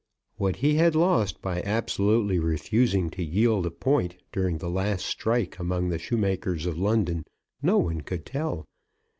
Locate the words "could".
8.01-8.25